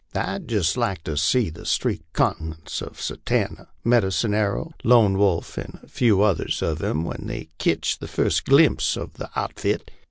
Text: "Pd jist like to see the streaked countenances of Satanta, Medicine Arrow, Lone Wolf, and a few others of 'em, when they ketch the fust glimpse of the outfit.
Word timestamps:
"Pd 0.15 0.47
jist 0.47 0.77
like 0.77 1.03
to 1.03 1.15
see 1.15 1.51
the 1.51 1.63
streaked 1.63 2.11
countenances 2.13 2.81
of 2.81 2.99
Satanta, 2.99 3.67
Medicine 3.83 4.33
Arrow, 4.33 4.71
Lone 4.83 5.15
Wolf, 5.15 5.59
and 5.59 5.79
a 5.83 5.87
few 5.87 6.23
others 6.23 6.63
of 6.63 6.81
'em, 6.83 7.03
when 7.03 7.25
they 7.27 7.49
ketch 7.59 7.99
the 7.99 8.07
fust 8.07 8.45
glimpse 8.45 8.97
of 8.97 9.13
the 9.13 9.29
outfit. 9.35 9.91